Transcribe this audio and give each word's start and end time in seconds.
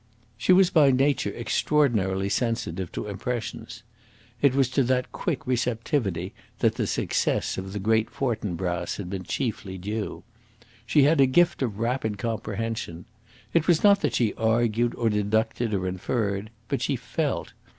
She 0.35 0.51
was 0.51 0.71
by 0.71 0.89
nature 0.89 1.29
extraordinarily 1.35 2.27
sensitive 2.27 2.91
to 2.93 3.05
impressions. 3.05 3.83
It 4.41 4.55
was 4.55 4.67
to 4.69 4.81
that 4.85 5.11
quick 5.11 5.45
receptivity 5.45 6.33
that 6.57 6.73
the 6.73 6.87
success 6.87 7.55
of 7.55 7.71
"The 7.71 7.77
Great 7.77 8.09
Fortinbras" 8.09 8.97
had 8.97 9.11
been 9.11 9.21
chiefly 9.25 9.77
due. 9.77 10.23
She 10.87 11.03
had 11.03 11.21
a 11.21 11.27
gift 11.27 11.61
of 11.61 11.77
rapid 11.77 12.17
comprehension. 12.17 13.05
It 13.53 13.67
was 13.67 13.83
not 13.83 14.01
that 14.01 14.15
she 14.15 14.33
argued, 14.33 14.95
or 14.95 15.07
deducted, 15.07 15.71
or 15.71 15.87
inferred. 15.87 16.49
But 16.67 16.81
she 16.81 16.95
felt. 16.95 17.53